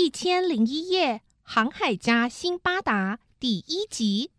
[0.00, 4.30] 一千零一夜，航海家辛巴达第一集。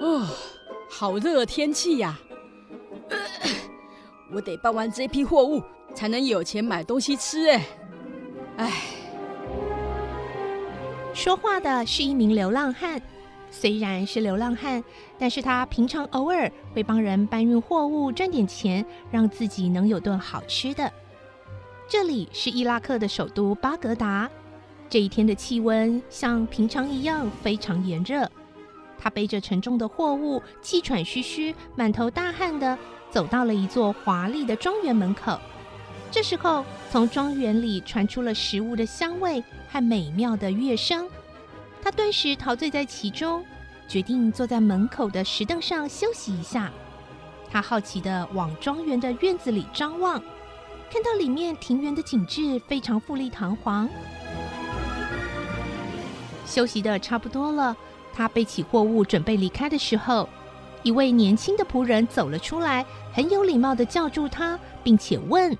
[0.00, 0.26] 哦，
[0.88, 2.18] 好热天气呀！
[4.32, 5.62] 我得搬完这批货物，
[5.94, 7.50] 才能有钱买东西吃。
[7.50, 7.66] 哎，
[8.56, 8.72] 哎，
[11.12, 12.98] 说话的是一名流浪汉。
[13.50, 14.82] 虽然是流浪汉，
[15.18, 20.92] 但是他平常偶尔会帮人搬运货物赚点钱，让自己能有顿好吃的。
[21.88, 24.28] 这里是伊拉克的首都巴格达，
[24.90, 28.28] 这一天的气温像平常一样非常炎热。
[28.98, 32.76] 他背着沉重的货物，气喘吁吁、满头大汗的
[33.10, 35.38] 走到了一座华丽的庄园门口。
[36.10, 41.06] 这时候，从庄园里传出了食物的香味和美妙的乐声。
[41.86, 43.46] 他顿时陶醉在其中，
[43.86, 46.68] 决定坐在门口的石凳上休息一下。
[47.48, 50.20] 他好奇地往庄园的院子里张望，
[50.90, 53.88] 看到里面庭园的景致非常富丽堂皇。
[56.44, 57.76] 休息的差不多了，
[58.12, 60.28] 他背起货物准备离开的时候，
[60.82, 65.56] 一位年轻的仆人走了出来，很有礼貌地叫住他，并且问：“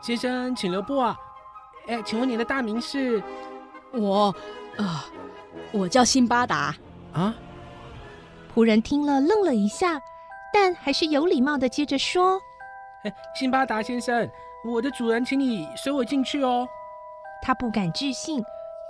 [0.00, 1.16] 先生，请留步啊！
[1.88, 3.20] 哎，请问你的大名是？
[3.92, 4.32] 我，
[4.76, 5.06] 啊。”
[5.72, 6.74] 我叫辛巴达
[7.12, 7.34] 啊！
[8.52, 10.00] 仆人听了愣了一下，
[10.52, 12.40] 但还是有礼貌的接着说
[13.38, 14.28] ：“辛巴达先生，
[14.64, 16.68] 我的主人请你随我进去哦。”
[17.40, 18.42] 他不敢置信，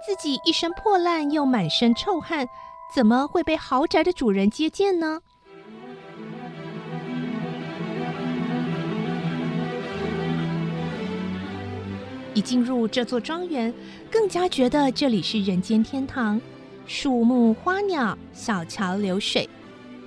[0.06, 2.48] 自己一身破烂又满身臭汗，
[2.94, 5.20] 怎么会被豪宅的主人接见呢？
[12.32, 13.74] 一进入这座庄园，
[14.10, 16.40] 更加觉得这里是人间天堂。
[16.92, 19.48] 树木花鸟，小桥流水。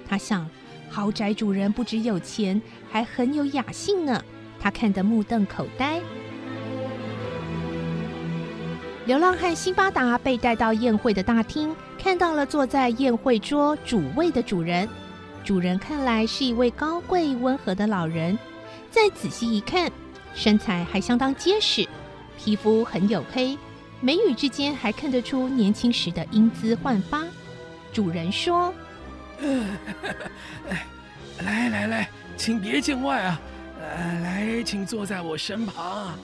[0.05, 0.45] 他想，
[0.89, 4.21] 豪宅主人不只有钱，还很有雅兴呢。
[4.59, 6.01] 他看得目瞪口呆。
[9.05, 14.85] 流浪汉辛巴达被带到宴会的大厅，看到了坐在宴会桌主位的主人。
[15.41, 18.37] 主人看来是一位高贵温和的老人。
[18.91, 19.89] 再仔细一看，
[20.35, 21.87] 身材还相当结实，
[22.37, 23.57] 皮肤很黝黑。
[24.03, 27.23] 眉宇之间还看得出年轻时的英姿焕发。
[27.93, 28.73] 主人说
[31.41, 33.39] ：“来来来，请别见外啊！
[33.79, 36.19] 来，请坐在我身旁。”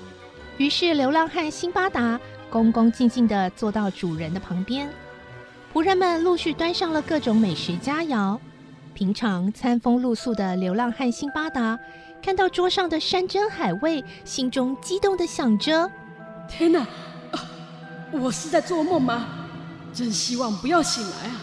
[0.58, 2.20] 于是流浪汉辛巴达
[2.50, 4.90] 恭恭敬敬地坐到主人的旁边。
[5.74, 8.38] 仆人们陆续端上了各种美食佳肴。
[8.94, 11.80] 平常餐风露宿的流浪汉辛巴达
[12.22, 15.90] 看到桌上的山珍海味，心中激动地想着
[16.50, 16.86] ：“天哪！”
[18.12, 19.28] 我是在做梦吗？
[19.92, 21.42] 真希望不要醒来啊！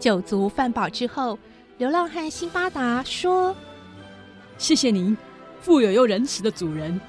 [0.00, 1.38] 酒足饭饱之后，
[1.78, 3.54] 流浪汉辛巴达说
[4.58, 5.16] ：“谢谢您，
[5.60, 7.00] 富有又仁慈的主人。”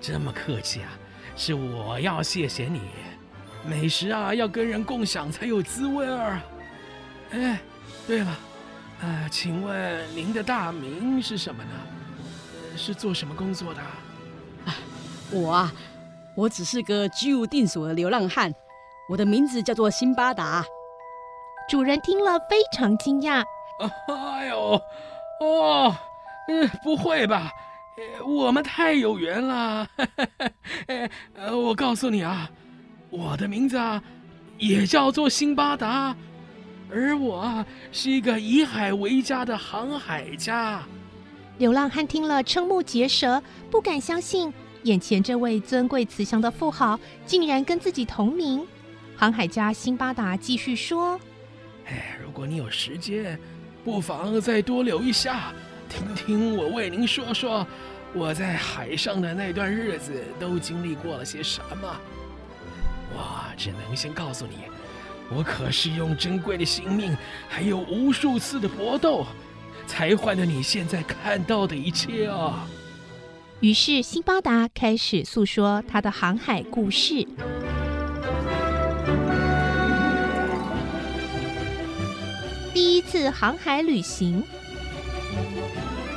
[0.00, 0.98] 这么客气啊！
[1.36, 2.80] 是我要谢谢你。
[3.66, 6.40] 美食啊，要跟人共享才有滋味儿。
[7.30, 7.60] 哎，
[8.06, 8.38] 对了，
[9.00, 11.70] 呃，请问您的大名是什么呢？
[12.76, 13.80] 是做什么工作的？
[14.66, 14.76] 啊，
[15.30, 15.72] 我啊。
[16.36, 18.52] 我只是个居无定所的流浪汉，
[19.08, 20.64] 我的名字叫做辛巴达。
[21.68, 23.44] 主人听了非常惊讶。
[24.08, 24.80] 哎呦，
[25.40, 25.96] 哦，
[26.48, 27.52] 嗯，不会吧？
[28.26, 29.86] 我们太有缘了。
[31.36, 32.50] 呃，我告诉你啊，
[33.10, 34.02] 我的名字啊
[34.58, 36.14] 也叫做辛巴达，
[36.90, 40.82] 而我是一个以海为家的航海家。
[41.58, 43.40] 流浪汉听了瞠目结舌，
[43.70, 44.52] 不敢相信。
[44.84, 48.64] 眼前这位尊贵慈祥的富豪，竟然跟自己同名。
[49.16, 51.18] 航海家辛巴达继续说
[51.88, 53.38] ：“哎，如果你有时间，
[53.82, 55.54] 不妨再多留一下，
[55.88, 57.66] 听听我为您说说
[58.12, 62.00] 我在海上的那段日子都经历过了些什么。
[63.14, 64.56] 我只能先告诉你，
[65.34, 67.16] 我可是用珍贵的性命，
[67.48, 69.24] 还有无数次的搏斗，
[69.86, 72.68] 才换得你现在看到的一切啊。”
[73.64, 77.26] 于是，辛巴达开始诉说他的航海故事。
[82.74, 84.44] 第一次航海旅行，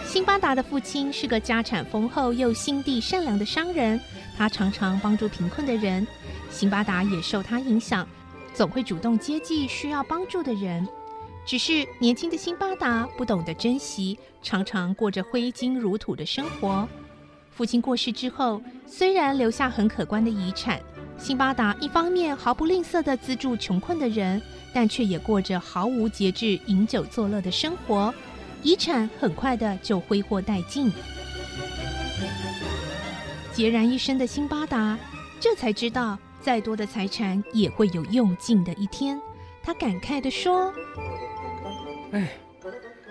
[0.05, 3.97] 辛巴达的父亲是个家产丰厚又心地善良的商人，
[4.37, 6.05] 他常常帮助贫困的人。
[6.49, 8.05] 辛巴达也受他影响，
[8.53, 10.85] 总会主动接济需要帮助的人。
[11.45, 16.85] 只是年轻的辛巴达不懂得珍惜，常常过着挥金如土的生活。
[17.57, 20.79] 父亲过世之后，虽然留下很可观的遗产，
[21.17, 24.39] 辛巴达一方面毫不吝啬地资助穷困的人，
[24.71, 28.13] 但却也过着毫无节制、饮酒作乐的生活，
[28.61, 30.93] 遗产很快的就挥霍殆尽。
[33.55, 34.95] 孑然一身的辛巴达，
[35.39, 39.19] 这才知道，再多的财产也会有用尽的一天。
[39.63, 40.71] 他感慨地说
[42.13, 42.29] ：“哎，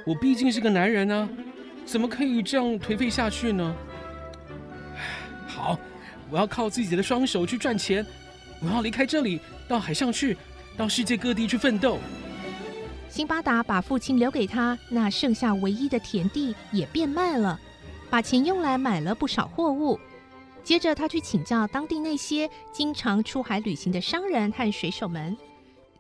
[0.07, 1.29] 我毕竟是个男人啊，
[1.85, 3.75] 怎么可以这样颓废下去呢？”
[6.31, 8.05] 我要靠自己的双手去赚钱，
[8.61, 10.37] 我要离开这里，到海上去，
[10.77, 11.99] 到世界各地去奋斗。
[13.09, 17.59] 辛巴达把父亲留给他那剩下唯一的田地也变卖了，
[18.11, 19.99] 把钱用来买了不少货物。
[20.65, 25.37] 接着，他去请教当地那些经常出海旅行的商人和水手们。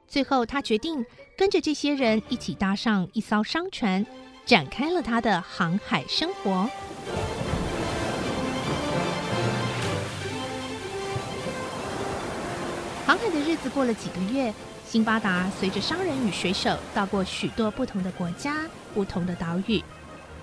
[0.08, 1.06] 最后，他决定
[1.38, 4.04] 跟着这些人一起搭上一艘商船，
[4.44, 6.68] 展开了他的航海生活。
[13.06, 14.52] 航海的日子过了几个月，
[14.84, 19.80] 辛巴达随着商人与水手到过许多不同的国家、不同的岛屿。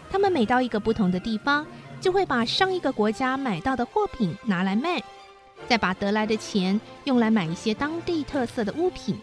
[0.09, 1.67] 他们每到一个不同的地方，
[1.99, 5.03] 就会把上一个国家买到的货品拿来卖，
[5.67, 9.19] 再把得来的钱用来买一些当地特色的物品。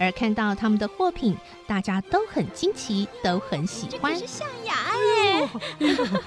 [0.00, 1.36] 而看到他们的货品，
[1.66, 4.14] 大家都很惊奇，都很喜欢。
[4.14, 5.48] 这是象牙耶！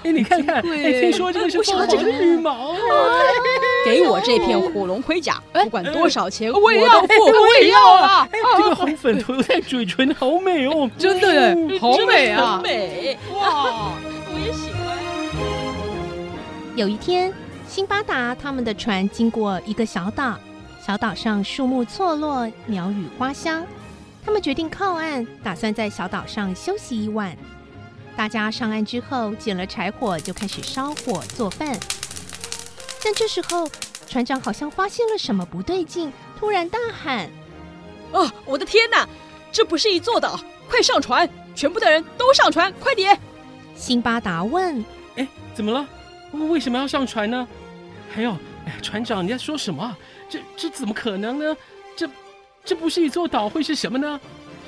[0.04, 2.72] 哎，你看看，哎，听说这个是凤凰羽毛。
[3.84, 7.24] 给我这片火龙盔甲，不管多少钱，我都付。
[7.24, 8.28] 我也要啊！
[8.56, 10.88] 这个红粉涂在嘴唇，好美哦！
[10.96, 12.60] 真的耶，好美啊！
[12.62, 13.90] 美哇！
[14.32, 14.96] 我也喜欢。
[16.76, 17.34] 有一天，
[17.66, 20.38] 辛巴达他们的船经过一个小岛。
[20.86, 23.66] 小岛上树木错落，鸟语花香。
[24.22, 27.34] 他们决定靠岸，打算在小岛上休息一晚。
[28.14, 31.74] 大家上岸之后，捡了柴火，就开始烧火做饭。
[33.02, 33.66] 但这时候，
[34.06, 37.30] 船长好像发现了什么不对劲，突然大喊
[38.12, 39.08] ：“哦，我的天哪！
[39.50, 40.38] 这不是一座岛！
[40.68, 41.26] 快上船！
[41.54, 43.18] 全部的人都上船，快点！”
[43.74, 44.84] 辛巴达问
[45.16, 45.88] ：“哎，怎么了？
[46.50, 47.48] 为什么要上船呢？
[48.14, 48.36] 还有，哎，
[48.82, 49.96] 船长，你在说什么？”
[50.28, 51.56] 这这怎么可能呢？
[51.96, 52.08] 这
[52.64, 54.20] 这不是一座岛，会是什么呢？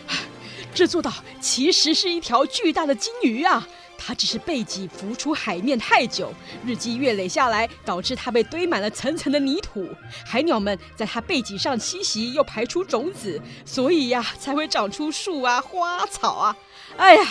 [0.75, 3.67] 这座岛其实是一条巨大的鲸鱼啊！
[3.99, 6.33] 它只是背脊浮出海面太久，
[6.65, 9.89] 日积月累下来，导致它被堆满了层层的泥土。
[10.25, 16.57] 海鸟们在它背脊上栖息，又排出种子，所以呀，才会长出树啊、花草啊。
[16.99, 17.27] 哎呀，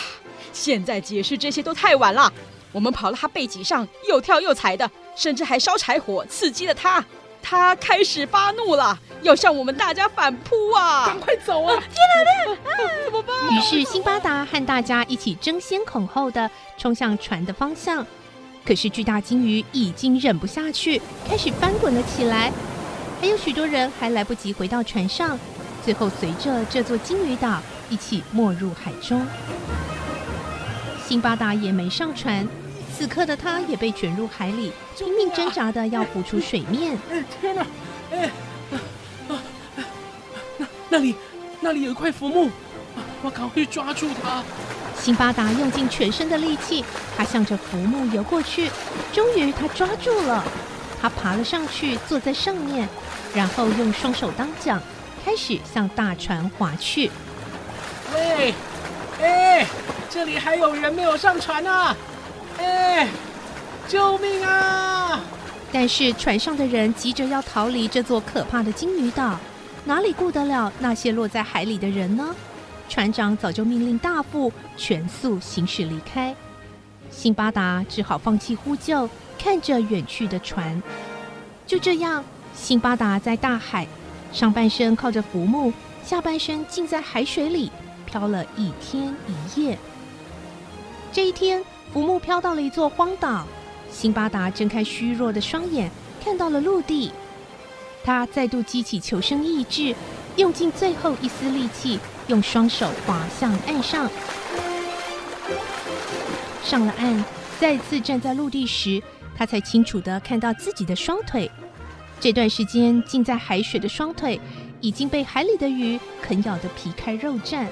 [0.51, 2.33] 现在解释这些都太晚了。
[2.75, 7.01] 我们跑到他背脊上，又跳又踩的，甚至还烧柴火，刺激了他。
[7.41, 11.05] 他开始发怒了，要向我们大家反扑啊！
[11.05, 11.73] 赶快走啊！
[11.79, 13.33] 天哪，怎么办？
[13.55, 18.05] 于是辛巴达和大家一起争先恐后的冲向船的方向。
[18.65, 22.51] 可是巨大鲸鱼已经忍不下去，开始翻滚了起来。
[23.21, 25.39] 还有许多人还来不及回到船上，
[25.81, 29.25] 最后随着这座鲸鱼岛一起没入海中。
[31.07, 32.45] 辛巴达也没上船。
[32.97, 36.97] 此刻的他也被卷入海里，拼命挣扎的要浮出水面。
[37.11, 37.65] 哎，天哪！
[38.11, 38.31] 哎，
[39.27, 39.41] 啊
[40.57, 41.15] 那那里
[41.59, 42.49] 那里有一块浮木，
[43.21, 44.41] 我赶快抓住它。
[44.97, 46.85] 辛巴达用尽全身的力气，
[47.17, 48.71] 他向着浮木游过去。
[49.11, 50.41] 终于，他抓住了。
[51.01, 52.87] 他爬了上去，坐在上面，
[53.35, 54.81] 然后用双手当桨，
[55.23, 57.11] 开始向大船划去。
[58.13, 58.53] 喂，
[59.21, 59.67] 哎，
[60.09, 61.95] 这里还有人没有上船呢。
[62.57, 63.07] 哎，
[63.87, 65.19] 救命啊！
[65.71, 69.37] 但是船上的人急着要逃离这座可怕的鲸鱼岛，
[69.83, 72.33] 哪里顾得了那些落在海里的人呢？
[72.87, 76.33] 船长早就命令大副全速行驶离开，
[77.09, 80.81] 辛巴达只好放弃呼救，看着远去的船。
[81.65, 82.23] 就这样，
[82.55, 83.87] 辛巴达在大海
[84.31, 85.73] 上半身靠着浮木，
[86.05, 87.71] 下半身浸在海水里，
[88.05, 89.77] 漂了一天一夜。
[91.11, 91.61] 这一天。
[91.93, 93.45] 浮木飘到了一座荒岛，
[93.91, 95.89] 辛巴达睁开虚弱的双眼，
[96.23, 97.11] 看到了陆地。
[98.03, 99.95] 他再度激起求生意志，
[100.35, 104.09] 用尽最后一丝力气，用双手滑向岸上。
[106.63, 107.23] 上了岸，
[107.59, 109.01] 再次站在陆地时，
[109.37, 111.49] 他才清楚的看到自己的双腿。
[112.19, 114.39] 这段时间浸在海水的双腿，
[114.81, 117.65] 已经被海里的鱼啃咬得皮开肉绽。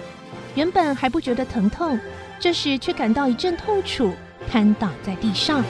[0.55, 2.00] 原本还不觉得疼痛。
[2.44, 4.14] 这时却感到一阵痛楚，
[4.52, 5.64] 瘫倒在地上。